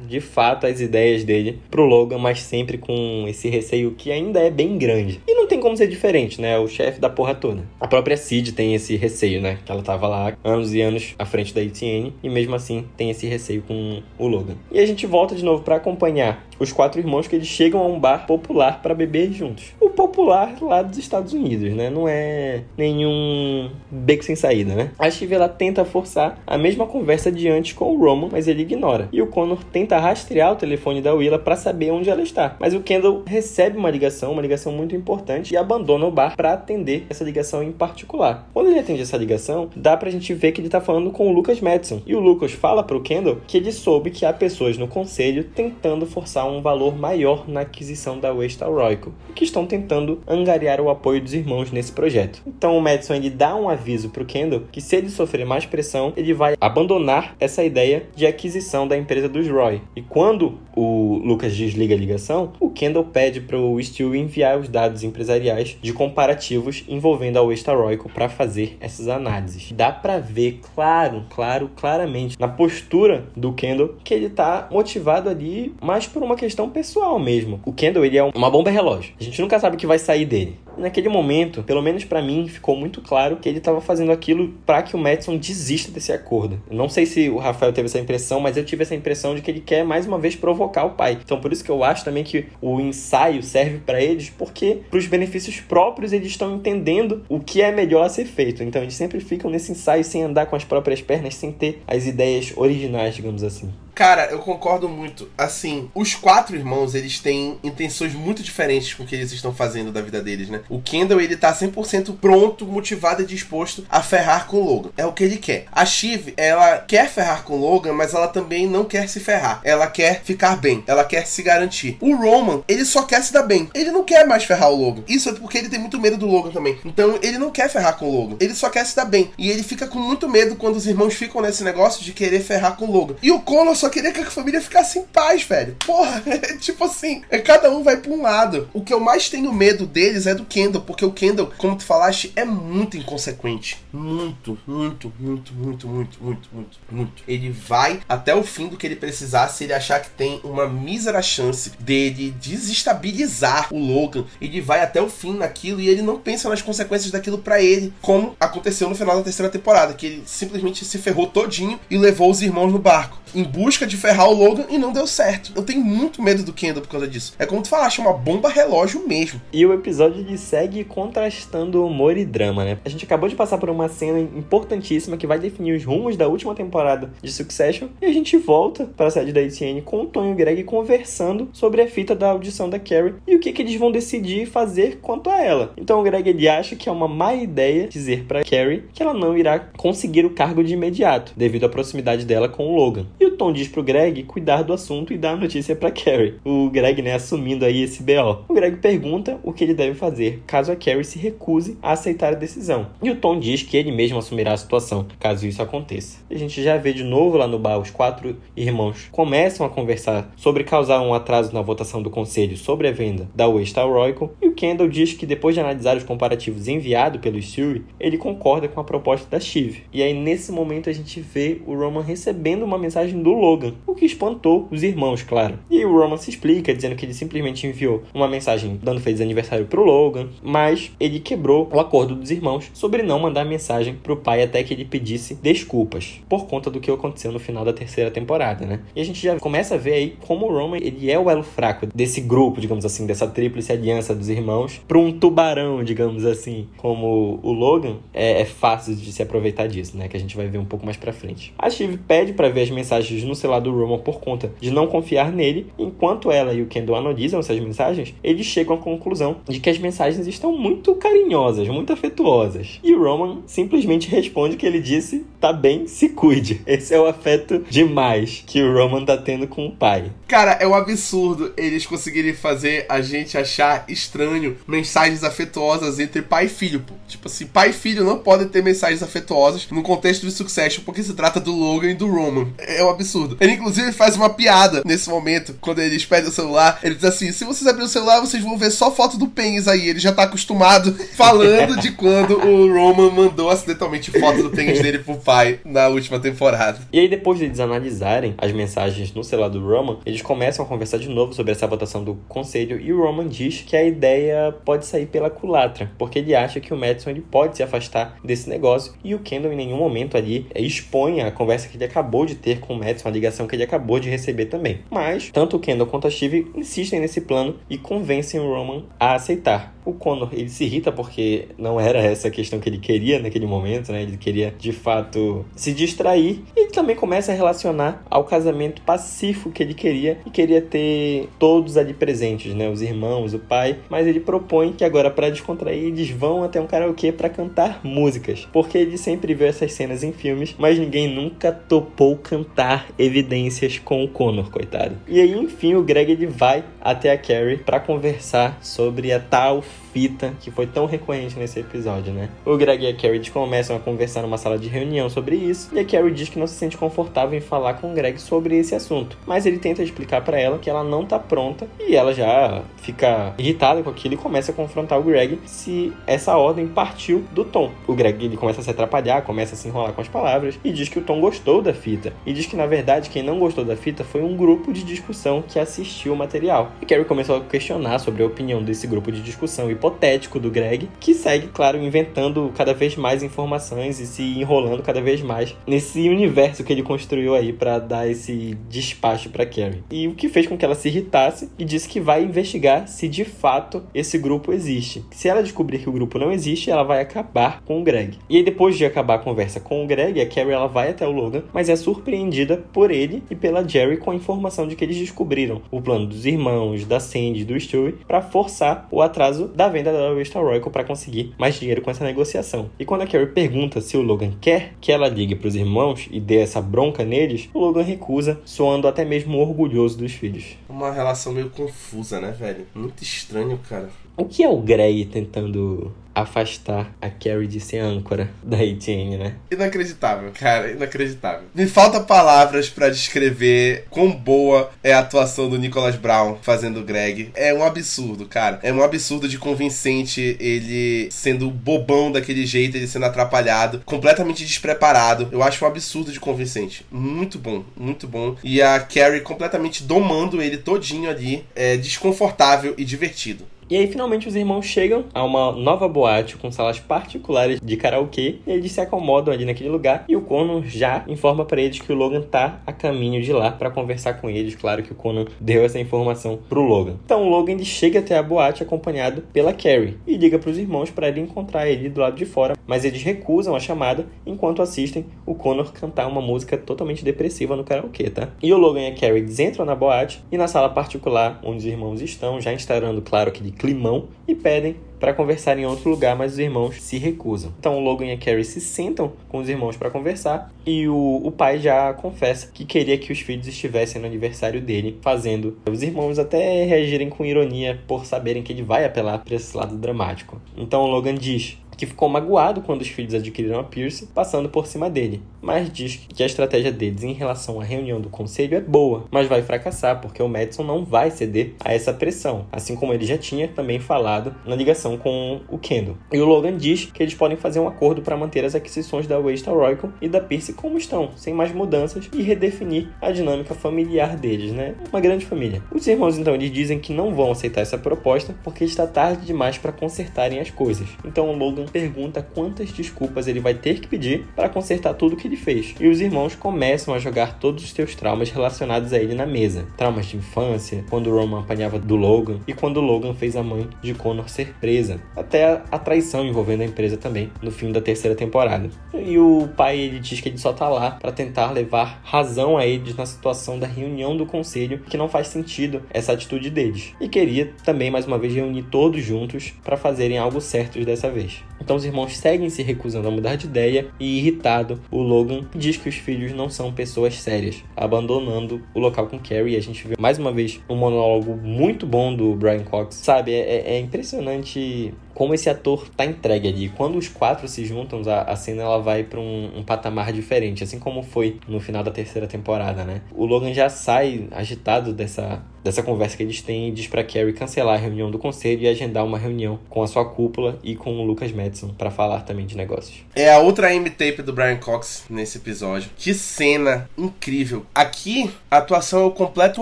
[0.07, 4.49] de fato as ideias dele pro Logan, mas sempre com esse receio que ainda é
[4.49, 5.19] bem grande.
[5.27, 6.57] E não tem como ser diferente, né?
[6.57, 7.63] O chefe da porra toda.
[7.79, 9.57] A própria Cid tem esse receio, né?
[9.65, 13.09] Que ela tava lá anos e anos à frente da ETN e mesmo assim tem
[13.09, 14.55] esse receio com o Logan.
[14.71, 17.87] E a gente volta de novo para acompanhar os quatro irmãos que eles chegam a
[17.87, 19.73] um bar popular para beber juntos.
[19.79, 21.89] O popular lá dos Estados Unidos, né?
[21.89, 24.91] Não é nenhum beco sem saída, né?
[24.97, 28.61] A Shiv ela tenta forçar a mesma conversa de antes com o Roman, mas ele
[28.61, 29.09] ignora.
[29.11, 32.55] E o Connor tenta rastrear o telefone da Willa para saber onde ela está.
[32.59, 36.53] Mas o Kendall recebe uma ligação, uma ligação muito importante, e abandona o bar para
[36.53, 38.47] atender essa ligação em particular.
[38.53, 41.33] Quando ele atende essa ligação, dá pra gente ver que ele tá falando com o
[41.33, 42.01] Lucas Madison.
[42.05, 46.05] E o Lucas fala pro Kendall que ele soube que há pessoas no conselho tentando
[46.05, 50.89] forçar um valor maior na aquisição da Westal Royco e que estão tentando angariar o
[50.89, 52.41] apoio dos irmãos nesse projeto.
[52.45, 56.13] Então o Madison ele dá um aviso pro Kendall que se ele sofrer mais pressão,
[56.15, 56.98] ele vai abandonar
[57.39, 59.81] essa ideia de aquisição da empresa dos Roy.
[59.95, 64.67] E quando o Lucas desliga a ligação, o Kendall pede para o Steele enviar os
[64.67, 69.71] dados empresariais de comparativos envolvendo a Westal Royco para fazer essas análises.
[69.71, 75.73] Dá para ver claro, claro, claramente na postura do Kendall que ele tá motivado ali
[75.81, 77.59] mais por uma questão pessoal mesmo.
[77.65, 79.13] O Kendall, ele é uma bomba relógio.
[79.19, 80.57] A gente nunca sabe o que vai sair dele.
[80.77, 84.81] Naquele momento, pelo menos para mim, ficou muito claro que ele estava fazendo aquilo para
[84.81, 86.61] que o Madison desista desse acordo.
[86.71, 89.51] Não sei se o Rafael teve essa impressão, mas eu tive essa impressão de que
[89.51, 91.17] ele quer mais uma vez provocar o pai.
[91.21, 94.99] Então por isso que eu acho também que o ensaio serve para eles, porque para
[94.99, 98.61] os benefícios próprios eles estão entendendo o que é melhor a ser feito.
[98.61, 102.05] Então eles sempre ficam nesse ensaio sem andar com as próprias pernas, sem ter as
[102.05, 103.69] ideias originais, digamos assim.
[103.99, 105.29] Cara, eu concordo muito.
[105.37, 109.91] Assim, os quatro irmãos, eles têm intenções muito diferentes com o que eles estão fazendo
[109.91, 110.61] da vida deles, né?
[110.69, 114.91] O Kendall, ele tá 100% pronto, motivado e disposto a ferrar com o Logan.
[114.95, 115.65] É o que ele quer.
[115.69, 119.59] A Shiv, ela quer ferrar com o Logan, mas ela também não quer se ferrar.
[119.65, 120.81] Ela quer ficar bem.
[120.87, 121.97] Ela quer se garantir.
[121.99, 123.69] O Roman, ele só quer se dar bem.
[123.73, 125.03] Ele não quer mais ferrar o Logan.
[125.09, 126.79] Isso é porque ele tem muito medo do Logan também.
[126.85, 128.37] Então, ele não quer ferrar com o Logan.
[128.39, 129.29] Ele só quer se dar bem.
[129.37, 132.77] E ele fica com muito medo quando os irmãos ficam nesse negócio de querer ferrar
[132.77, 133.15] com o Logan.
[133.21, 135.75] E o Connor só queria que a família ficasse em paz, velho.
[135.85, 138.69] Porra, é tipo assim, é, cada um vai pra um lado.
[138.73, 141.83] O que eu mais tenho medo deles é do Kendall, porque o Kendall, como tu
[141.83, 143.77] falaste, é muito inconsequente.
[143.91, 147.23] Muito, muito, muito, muito, muito, muito, muito, muito.
[147.27, 150.67] Ele vai até o fim do que ele precisar se ele achar que tem uma
[150.67, 154.25] mísera chance dele desestabilizar o Logan.
[154.39, 157.93] Ele vai até o fim naquilo e ele não pensa nas consequências daquilo para ele,
[158.01, 162.29] como aconteceu no final da terceira temporada, que ele simplesmente se ferrou todinho e levou
[162.29, 165.51] os irmãos no barco em busca de ferrar o Logan e não deu certo.
[165.55, 167.33] Eu tenho muito medo do Kendall por causa disso.
[167.39, 169.41] É como tu falaste, uma bomba relógio mesmo.
[169.51, 172.77] E o episódio ele segue contrastando humor e drama, né?
[172.83, 176.27] A gente acabou de passar por uma cena importantíssima que vai definir os rumos da
[176.27, 180.05] última temporada de Succession e a gente volta para a sede da ETN com o
[180.05, 183.51] Tony e o Greg conversando sobre a fita da audição da Carrie e o que,
[183.51, 185.73] que eles vão decidir fazer quanto a ela.
[185.77, 189.13] Então o Greg ele acha que é uma má ideia dizer para Carrie que ela
[189.13, 193.05] não irá conseguir o cargo de imediato devido à proximidade dela com o Logan.
[193.19, 196.35] E o Tom diz pro Greg cuidar do assunto e dar a notícia para Carrie.
[196.45, 198.45] O Greg, né, assumindo aí esse BO.
[198.47, 202.33] O Greg pergunta o que ele deve fazer caso a Carrie se recuse a aceitar
[202.33, 202.87] a decisão.
[203.03, 206.19] E o Tom diz que ele mesmo assumirá a situação caso isso aconteça.
[206.29, 210.31] A gente já vê de novo lá no bar os quatro irmãos começam a conversar
[210.37, 214.31] sobre causar um atraso na votação do conselho sobre a venda da Waystar Royal.
[214.41, 218.67] E o Kendall diz que depois de analisar os comparativos enviados pelo Stewie, ele concorda
[218.67, 219.83] com a proposta da Shiv.
[219.91, 223.95] E aí nesse momento a gente vê o Roman recebendo uma mensagem do Logan, o
[223.95, 225.57] que espantou os irmãos, claro.
[225.71, 229.65] E o Roman se explica, dizendo que ele simplesmente enviou uma mensagem dando feliz aniversário
[229.65, 234.43] pro Logan, mas ele quebrou o acordo dos irmãos sobre não mandar mensagem pro pai
[234.43, 238.65] até que ele pedisse desculpas, por conta do que aconteceu no final da terceira temporada,
[238.65, 238.81] né?
[238.95, 241.43] E a gente já começa a ver aí como o Roman, ele é o elo
[241.43, 246.67] fraco desse grupo, digamos assim, dessa tríplice aliança dos irmãos, para um tubarão, digamos assim,
[246.77, 250.07] como o Logan, é, é, fácil de se aproveitar disso, né?
[250.07, 251.53] Que a gente vai ver um pouco mais pra frente.
[251.57, 254.87] A Shiv pede para ver as mensagens no celular do Roman por conta de não
[254.87, 259.59] confiar nele, enquanto ela e o Kendall analisam essas mensagens, eles chegam à conclusão de
[259.59, 262.79] que as mensagens estão muito carinhosas, muito afetuosas.
[262.83, 266.61] E o Roman simplesmente responde que ele disse: tá bem, se cuide.
[266.65, 270.11] Esse é o afeto demais que o Roman tá tendo com o pai.
[270.27, 276.45] Cara, é um absurdo eles conseguirem fazer a gente achar estranho mensagens afetuosas entre pai
[276.45, 276.83] e filho.
[277.07, 281.03] Tipo assim, pai e filho não podem ter mensagens afetuosas no contexto de Succession porque
[281.03, 282.47] se trata do Logan e do Roman.
[282.57, 283.28] É um absurdo.
[283.39, 286.79] Ele, inclusive, faz uma piada nesse momento, quando eles pedem o celular.
[286.83, 289.67] Ele diz assim: se vocês abrirem o celular, vocês vão ver só foto do Pênis
[289.67, 289.89] aí.
[289.89, 294.99] Ele já tá acostumado falando de quando o Roman mandou acidentalmente foto do pênis dele
[294.99, 296.79] pro pai na última temporada.
[296.91, 300.67] E aí, depois de eles analisarem as mensagens no celular do Roman, eles começam a
[300.67, 304.53] conversar de novo sobre essa votação do conselho e o Roman diz que a ideia
[304.63, 308.49] pode sair pela culatra, porque ele acha que o Madison ele pode se afastar desse
[308.49, 312.35] negócio e o Kendall em nenhum momento ali expõe a conversa que ele acabou de
[312.35, 314.79] ter com o Madison, a ligação que ele acabou de receber também.
[314.89, 319.13] Mas tanto o Kendall quanto a Shiv insistem nesse plano e convencem o Roman a
[319.15, 319.75] aceitar.
[319.85, 323.47] O Connor, ele se irrita porque não era essa a questão que ele queria naquele
[323.47, 324.03] momento, né?
[324.03, 326.43] Ele queria, de fato, se distrair.
[326.55, 331.27] E ele também começa a relacionar ao casamento pacífico que ele queria e queria ter
[331.39, 332.69] todos ali presentes, né?
[332.69, 333.79] Os irmãos, o pai.
[333.89, 338.47] Mas ele propõe que agora, para descontrair, eles vão até um karaokê para cantar músicas.
[338.53, 344.03] Porque ele sempre viu essas cenas em filmes, mas ninguém nunca topou cantar evidências com
[344.03, 344.95] o Connor, coitado.
[345.07, 349.63] E aí, enfim, o Greg ele vai até a Carrie para conversar sobre a tal
[349.93, 352.29] fita que foi tão recorrente nesse episódio, né?
[352.45, 355.79] O Greg e a Carrie começam a conversar numa sala de reunião sobre isso, e
[355.79, 358.75] a Carrie diz que não se sente confortável em falar com o Greg sobre esse
[358.75, 362.63] assunto, mas ele tenta explicar para ela que ela não tá pronta e ela já
[362.77, 367.43] fica irritada com aquilo e começa a confrontar o Greg se essa ordem partiu do
[367.43, 367.71] Tom.
[367.87, 370.71] O Greg ele começa a se atrapalhar, começa a se enrolar com as palavras e
[370.71, 373.65] diz que o Tom gostou da fita e diz que na verdade quem não gostou
[373.65, 376.71] da fita foi um grupo de discussão que assistiu o material.
[376.81, 380.51] E Carrie começou a questionar sobre a opinião desse grupo de discussão e hipotético do
[380.51, 385.55] Greg, que segue, claro, inventando cada vez mais informações e se enrolando cada vez mais
[385.65, 389.83] nesse universo que ele construiu aí para dar esse despacho para Carrie.
[389.89, 393.07] E o que fez com que ela se irritasse e disse que vai investigar se
[393.07, 395.03] de fato esse grupo existe.
[395.11, 398.17] Se ela descobrir que o grupo não existe, ela vai acabar com o Greg.
[398.29, 401.07] E aí depois de acabar a conversa com o Greg, a Carrie ela vai até
[401.07, 404.83] o Logan, mas é surpreendida por ele e pela Jerry com a informação de que
[404.83, 409.68] eles descobriram o plano dos irmãos, da Sandy, do Stewie para forçar o atraso da
[409.69, 412.69] venda da Rachel Royal para conseguir mais dinheiro com essa negociação.
[412.79, 416.07] E quando a Carrie pergunta se o Logan quer que ela ligue para os irmãos
[416.11, 420.57] e dê essa bronca neles, o Logan recusa, soando até mesmo orgulhoso dos filhos.
[420.69, 422.67] Uma relação meio confusa, né, velho?
[422.75, 423.89] Muito estranho, cara.
[424.15, 429.35] O que é o Grey tentando afastar a Carrie de ser âncora da Etienne, né?
[429.51, 431.47] Inacreditável, cara, inacreditável.
[431.53, 436.83] Me falta palavras para descrever quão boa é a atuação do Nicholas Brown fazendo o
[436.83, 437.31] Greg.
[437.33, 438.59] É um absurdo, cara.
[438.63, 445.29] É um absurdo de convincente ele sendo bobão daquele jeito, ele sendo atrapalhado, completamente despreparado.
[445.31, 446.85] Eu acho um absurdo de convincente.
[446.91, 448.35] Muito bom, muito bom.
[448.43, 453.45] E a Carrie completamente domando ele todinho ali, é desconfortável e divertido.
[453.69, 458.37] E aí, finalmente, os irmãos chegam a uma nova boate com salas particulares de karaokê.
[458.47, 460.05] E eles se acomodam ali naquele lugar.
[460.09, 463.51] E o Conan já informa para eles que o Logan tá a caminho de lá
[463.51, 464.55] para conversar com eles.
[464.55, 466.95] Claro que o Conan deu essa informação pro Logan.
[467.05, 470.57] Então, o Logan ele chega até a boate acompanhado pela Carrie e liga para os
[470.57, 472.55] irmãos para ele encontrar ele do lado de fora.
[472.65, 477.63] Mas eles recusam a chamada enquanto assistem o Connor cantar uma música totalmente depressiva no
[477.63, 478.29] karaokê, tá?
[478.41, 481.65] E o Logan e a Carrie entram na boate e na sala particular onde os
[481.65, 486.33] irmãos estão, já instaurando, claro, aquele climão e pedem para conversar em outro lugar, mas
[486.33, 487.53] os irmãos se recusam.
[487.59, 491.21] Então o Logan e a Carrie se sentam com os irmãos para conversar e o,
[491.23, 495.83] o pai já confessa que queria que os filhos estivessem no aniversário dele, fazendo os
[495.83, 500.41] irmãos até reagirem com ironia por saberem que ele vai apelar para esse lado dramático.
[500.57, 504.67] Então o Logan diz: que ficou magoado quando os filhos adquiriram a Pierce, passando por
[504.67, 505.21] cima dele.
[505.41, 509.27] Mas diz que a estratégia deles em relação à reunião do conselho é boa, mas
[509.27, 513.17] vai fracassar porque o Madison não vai ceder a essa pressão, assim como ele já
[513.17, 515.97] tinha também falado na ligação com o Kendall.
[516.11, 519.19] E o Logan diz que eles podem fazer um acordo para manter as aquisições da
[519.19, 519.69] Waystar Royal
[520.01, 524.75] e da Pierce como estão, sem mais mudanças e redefinir a dinâmica familiar deles, né?
[524.91, 525.61] Uma grande família.
[525.71, 529.57] Os irmãos então eles dizem que não vão aceitar essa proposta porque está tarde demais
[529.57, 530.89] para consertarem as coisas.
[531.05, 535.28] Então o Logan pergunta quantas desculpas ele vai ter que pedir para consertar tudo que
[535.29, 535.75] ele fez.
[535.79, 539.67] E os irmãos começam a jogar todos os seus traumas relacionados a ele na mesa.
[539.77, 543.93] Traumas de infância, quando Roman apanhava do Logan e quando Logan fez a mãe de
[543.93, 544.99] Connor ser presa.
[545.15, 548.69] Até a traição envolvendo a empresa também no fim da terceira temporada.
[548.93, 552.65] E o pai ele diz que ele só tá lá para tentar levar razão a
[552.65, 556.93] eles na situação da reunião do conselho, que não faz sentido essa atitude deles.
[556.99, 561.43] E queria também mais uma vez reunir todos juntos para fazerem algo certo dessa vez.
[561.61, 565.18] Então os irmãos seguem se recusando a mudar de ideia e irritado, o Logan
[565.55, 569.55] diz que os filhos não são pessoas sérias, abandonando o local com Carrie.
[569.55, 572.95] A gente vê mais uma vez um monólogo muito bom do Brian Cox.
[572.95, 576.69] Sabe, é, é impressionante como esse ator tá entregue ali.
[576.69, 580.63] Quando os quatro se juntam, a, a cena ela vai para um, um, patamar diferente,
[580.63, 583.01] assim como foi no final da terceira temporada, né?
[583.11, 587.33] O Logan já sai agitado dessa dessa conversa que eles têm e diz para Carrie
[587.33, 590.97] cancelar a reunião do conselho e agendar uma reunião com a sua cúpula e com
[590.97, 593.03] o Lucas Madison para falar também de negócios.
[593.15, 595.89] É a outra M-tape do Brian Cox nesse episódio.
[595.97, 597.65] Que cena incrível.
[597.73, 599.61] Aqui a atuação é o completo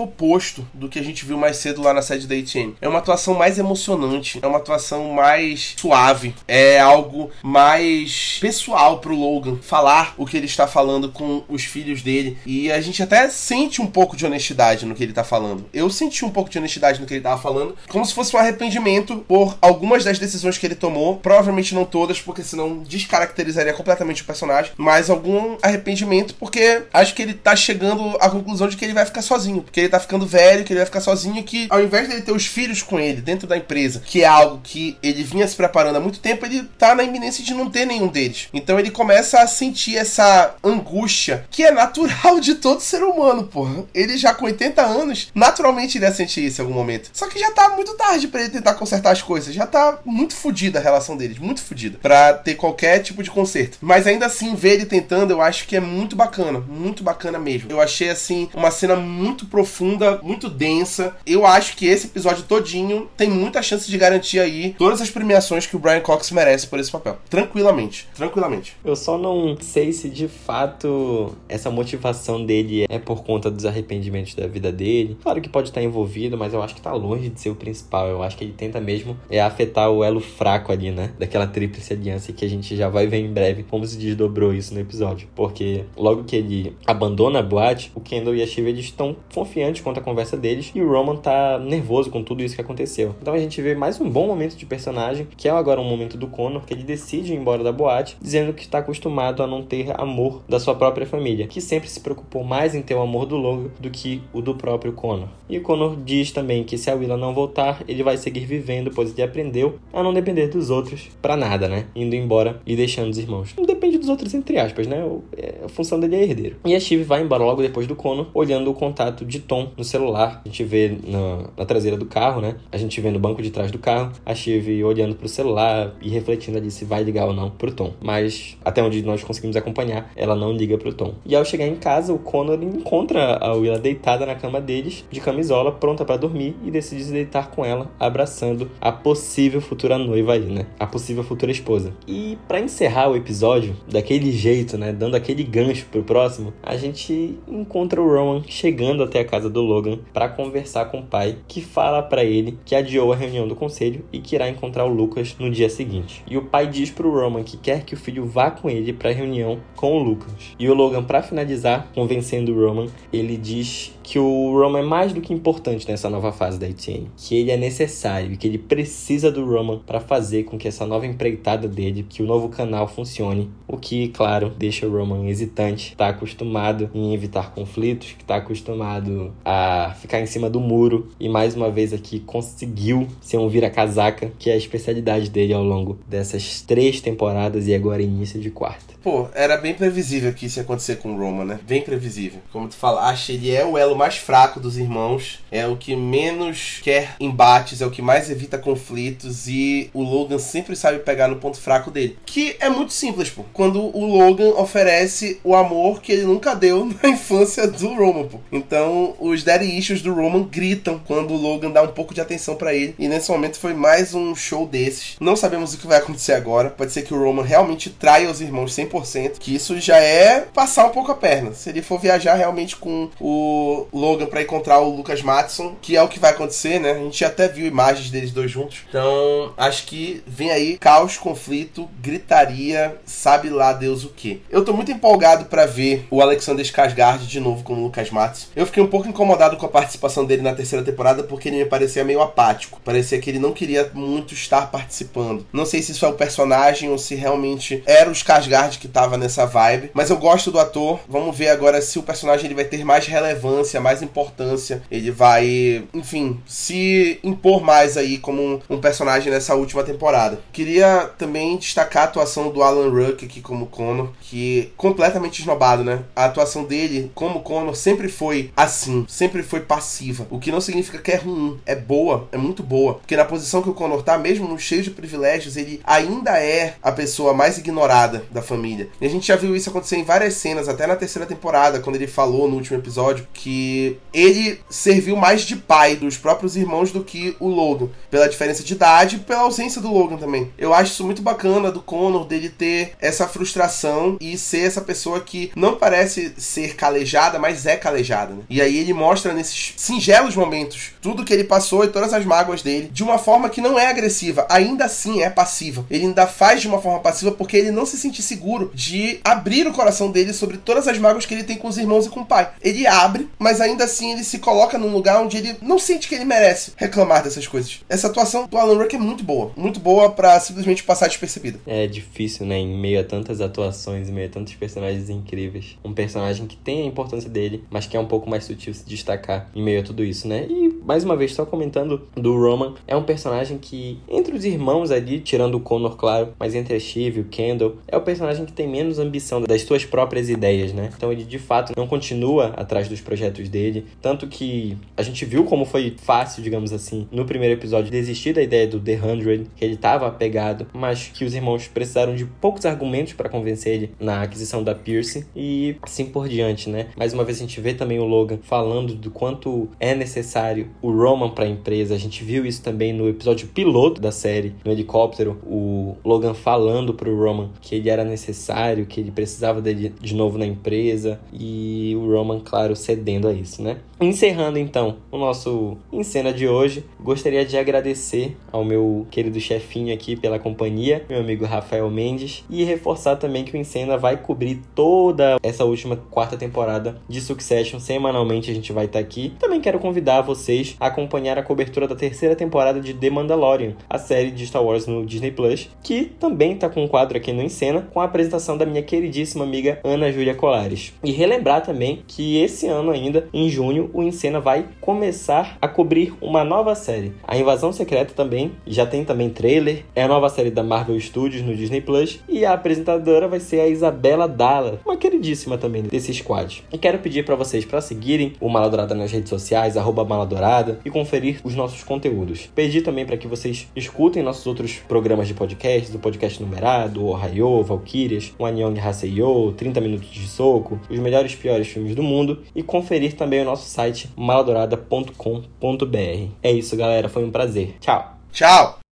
[0.00, 2.74] oposto do que a gente viu mais cedo lá na sede da ATN.
[2.80, 8.98] É uma atuação mais emocionante, é uma atuação mais mais suave, é algo mais pessoal
[8.98, 12.36] pro Logan falar o que ele está falando com os filhos dele.
[12.44, 15.66] E a gente até sente um pouco de honestidade no que ele tá falando.
[15.72, 18.38] Eu senti um pouco de honestidade no que ele tava falando, como se fosse um
[18.38, 21.16] arrependimento por algumas das decisões que ele tomou.
[21.16, 27.22] Provavelmente não todas, porque senão descaracterizaria completamente o personagem, mas algum arrependimento porque acho que
[27.22, 30.26] ele tá chegando à conclusão de que ele vai ficar sozinho, porque ele tá ficando
[30.26, 33.20] velho, que ele vai ficar sozinho, que ao invés dele ter os filhos com ele
[33.20, 36.62] dentro da empresa, que é algo que ele vinha se preparando há muito tempo, ele
[36.78, 38.48] tá na iminência de não ter nenhum deles.
[38.52, 43.84] Então ele começa a sentir essa angústia que é natural de todo ser humano, porra.
[43.94, 47.10] Ele já com 80 anos, naturalmente ele ia sentir isso em algum momento.
[47.12, 49.54] Só que já tá muito tarde para ele tentar consertar as coisas.
[49.54, 53.78] Já tá muito fodida a relação deles, muito fodida, para ter qualquer tipo de conserto.
[53.80, 57.70] Mas ainda assim, ver ele tentando, eu acho que é muito bacana, muito bacana mesmo.
[57.70, 61.14] Eu achei assim uma cena muito profunda, muito densa.
[61.26, 65.66] Eu acho que esse episódio todinho tem muita chance de garantir aí todas as premiações
[65.66, 67.18] que o Brian Cox merece por esse papel.
[67.28, 68.76] Tranquilamente, tranquilamente.
[68.84, 74.36] Eu só não sei se de fato essa motivação dele é por conta dos arrependimentos
[74.36, 75.18] da vida dele.
[75.20, 78.06] Claro que pode estar envolvido, mas eu acho que tá longe de ser o principal.
[78.06, 81.10] Eu acho que ele tenta mesmo é afetar o elo fraco ali, né?
[81.18, 84.72] Daquela tríplice aliança que a gente já vai ver em breve como se desdobrou isso
[84.72, 85.28] no episódio.
[85.34, 89.98] Porque logo que ele abandona a boate, o Kendall e a Shiva estão confiantes quanto
[89.98, 93.16] à conversa deles e o Roman tá nervoso com tudo isso que aconteceu.
[93.20, 96.16] Então a gente vê mais um bom momento de personagem que é agora um momento
[96.16, 99.62] do Connor que ele decide ir embora da boate, dizendo que está acostumado a não
[99.62, 103.26] ter amor da sua própria família, que sempre se preocupou mais em ter o amor
[103.26, 105.28] do Logan do que o do próprio Connor.
[105.48, 108.90] E o Connor diz também que se a Willa não voltar, ele vai seguir vivendo,
[108.94, 111.86] pois ele aprendeu a não depender dos outros para nada, né?
[111.94, 113.54] Indo embora e deixando os irmãos.
[113.56, 115.04] Não depende dos outros, entre aspas, né?
[115.36, 116.56] É, a função dele é herdeiro.
[116.64, 119.84] E a Steve vai embora logo depois do Connor, olhando o contato de Tom no
[119.84, 120.42] celular.
[120.44, 122.56] A gente vê na, na traseira do carro, né?
[122.70, 126.08] A gente vê no banco de trás do carro, a Steve olhando pro celular e
[126.08, 127.92] refletindo ali se vai ligar ou não pro Tom.
[128.00, 131.14] Mas até onde nós conseguimos acompanhar, ela não liga pro Tom.
[131.24, 135.20] E ao chegar em casa, o Connor encontra a Willa deitada na cama deles, de
[135.20, 140.34] camisola, pronta para dormir e decide se deitar com ela, abraçando a possível futura noiva
[140.34, 140.66] aí, né?
[140.78, 141.92] A possível futura esposa.
[142.06, 147.38] E para encerrar o episódio daquele jeito, né, dando aquele gancho pro próximo, a gente
[147.46, 151.60] encontra o Roman chegando até a casa do Logan para conversar com o pai, que
[151.60, 155.36] fala para ele que adiou a reunião do conselho e que irá encontrar o Lucas
[155.38, 156.24] no dia seguinte.
[156.26, 159.10] E o pai diz pro Roman que quer que o filho vá com ele para
[159.10, 160.32] a reunião com o Lucas.
[160.58, 165.12] E o Logan, para finalizar, convencendo o Roman, ele diz que o Roman é mais
[165.12, 168.56] do que importante nessa nova fase da ETN, que ele é necessário e que ele
[168.56, 172.88] precisa do Roman para fazer com que essa nova empreitada dele, que o novo canal
[172.88, 178.36] funcione, o que, claro, deixa o Roman hesitante, está acostumado em evitar conflitos, que está
[178.36, 183.48] acostumado a ficar em cima do muro e mais uma vez aqui conseguiu ser um
[183.48, 188.50] vira-casaca, que é a especialidade dele ao longo dessas três temporadas e agora início de
[188.50, 188.98] quarta.
[189.02, 191.60] Pô, era bem previsível que isso ia acontecer com o Roman, né?
[191.66, 192.40] Bem previsível.
[192.52, 196.80] Como tu falaste, ele é o elo mais fraco dos irmãos, é o que menos
[196.82, 201.36] quer embates, é o que mais evita conflitos e o Logan sempre sabe pegar no
[201.36, 202.18] ponto fraco dele.
[202.26, 203.44] Que é muito simples, pô.
[203.52, 208.40] Quando o Logan oferece o amor que ele nunca deu na infância do Roman, pô.
[208.52, 212.56] Então, os daddy issues do Roman gritam quando o Logan dá um pouco de atenção
[212.56, 212.94] para ele.
[212.98, 215.16] E nesse momento foi mais um show desses.
[215.20, 216.70] Não sabemos o que vai acontecer agora.
[216.70, 220.86] Pode ser que o Roman realmente traia os irmãos 100%, que isso já é passar
[220.86, 221.52] um pouco a perna.
[221.52, 226.02] Se ele for viajar realmente com o Logan para encontrar o Lucas Matson, que é
[226.02, 226.92] o que vai acontecer, né?
[226.92, 228.82] A gente até viu imagens deles dois juntos.
[228.88, 234.42] Então, acho que vem aí caos, conflito, gritaria, sabe lá Deus o que.
[234.50, 238.48] Eu tô muito empolgado para ver o Alexander Skarsgård de novo como Lucas Matson.
[238.54, 241.64] Eu fiquei um pouco incomodado com a participação dele na terceira temporada porque ele me
[241.64, 242.80] parecia meio apático.
[242.84, 245.46] Parecia que ele não queria muito estar participando.
[245.52, 249.16] Não sei se isso é o personagem ou se realmente era o Skarsgård que tava
[249.16, 251.00] nessa vibe, mas eu gosto do ator.
[251.08, 254.82] Vamos ver agora se o personagem ele vai ter mais relevância, mais importância.
[254.90, 260.40] Ele vai, enfim, se impor mais aí como um, um personagem nessa última temporada.
[260.52, 266.02] Queria também destacar a atuação do Alan Ruck aqui como Connor, que completamente esnobado, né?
[266.14, 270.26] A atuação dele como Connor sempre foi assim, sempre foi passiva.
[270.30, 272.94] O que não significa que é ruim, é boa, é muito boa.
[272.94, 276.74] Porque na posição que o Connor tá, mesmo no cheio de privilégios, ele ainda é
[276.82, 278.88] a pessoa mais ignorada da família.
[279.00, 281.96] E a gente já viu isso acontecer em várias cenas, até na terceira temporada, quando
[281.96, 287.04] ele falou no último episódio que ele serviu mais de pai dos próprios irmãos do
[287.04, 290.50] que o Logan, pela diferença de idade e pela ausência do Logan também.
[290.56, 295.20] Eu acho isso muito bacana do Connor dele ter essa frustração e ser essa pessoa
[295.20, 298.34] que não parece ser calejada, mas é calejada.
[298.34, 298.42] Né?
[298.48, 302.62] E aí ele mostra nesses singelos momentos tudo que ele passou e todas as mágoas
[302.62, 305.84] dele de uma forma que não é agressiva, ainda assim é passiva.
[305.90, 309.66] Ele ainda faz de uma forma passiva porque ele não se sente seguro de abrir
[309.66, 312.20] o coração dele sobre todas as mágoas que ele tem com os irmãos e com
[312.20, 312.50] o pai.
[312.62, 316.14] Ele abre, mas ainda assim ele se coloca num lugar onde ele não sente que
[316.14, 317.80] ele merece reclamar dessas coisas.
[317.88, 321.60] Essa atuação do Alan Ruck é muito boa, muito boa para simplesmente passar despercebida.
[321.66, 325.92] É difícil, né, em meio a tantas atuações, em meio a tantos personagens incríveis, um
[325.92, 329.48] personagem que tem a importância dele, mas que é um pouco mais sutil se destacar
[329.54, 330.46] em meio a tudo isso, né?
[330.48, 334.90] E mais uma vez só comentando do Roman, é um personagem que entre os irmãos
[334.90, 338.44] ali, tirando o Connor, claro, mas entre a Shiv e o Kendall, é o personagem
[338.44, 340.90] que tem menos ambição das suas próprias ideias, né?
[340.96, 345.44] Então ele de fato não continua atrás dos projetos dele, tanto que a gente viu
[345.44, 349.64] como foi fácil, digamos assim, no primeiro episódio desistir da ideia do The Hundred, que
[349.64, 354.22] ele estava apegado, mas que os irmãos precisaram de poucos argumentos para convencer ele na
[354.22, 356.88] aquisição da Pierce e assim por diante, né?
[356.96, 360.90] Mais uma vez a gente vê também o Logan falando do quanto é necessário o
[360.90, 361.94] Roman para a empresa.
[361.94, 366.94] A gente viu isso também no episódio piloto da série, no helicóptero, o Logan falando
[366.94, 371.94] pro Roman que ele era necessário, que ele precisava dele de novo na empresa e
[371.96, 373.78] o Roman, claro, cedendo a isso, né?
[374.00, 379.92] Encerrando então o nosso em cena de hoje, gostaria de agradecer ao meu querido chefinho
[379.92, 384.60] aqui pela companhia, meu amigo Rafael Mendes, e reforçar também que o Encena vai cobrir
[384.74, 387.80] toda essa última quarta temporada de Succession.
[387.80, 389.34] Semanalmente a gente vai estar aqui.
[389.38, 393.97] Também quero convidar vocês a acompanhar a cobertura da terceira temporada de The Mandalorian, a
[393.98, 397.42] série de Star Wars no Disney Plus, que também está com um quadro aqui no
[397.42, 400.92] Encena, com a apresentação da minha queridíssima amiga Ana Júlia Colares.
[401.02, 406.14] E relembrar também que esse ano ainda, em junho, o Encena vai começar a cobrir
[406.20, 407.12] uma nova série.
[407.26, 411.42] A Invasão Secreta também, já tem também trailer, é a nova série da Marvel Studios
[411.42, 416.12] no Disney Plus, e a apresentadora vai ser a Isabela Dalla, uma queridíssima também desse
[416.14, 416.64] squad.
[416.72, 420.90] E quero pedir para vocês para seguirem o Maladourada nas redes sociais, arroba Maladourada, e
[420.90, 422.48] conferir os nossos conteúdos.
[422.54, 423.87] Pedir também para que vocês escutem
[424.22, 429.80] nossos outros programas de podcast, o podcast numerado, o Ohio, Valkyrias, o Anyong Haseyo, 30
[429.80, 433.68] Minutos de Soco, os melhores e piores filmes do mundo, e conferir também o nosso
[433.68, 436.30] site maladourada.com.br.
[436.42, 437.08] É isso, galera.
[437.08, 437.76] Foi um prazer.
[437.80, 438.16] Tchau.
[438.32, 438.87] Tchau.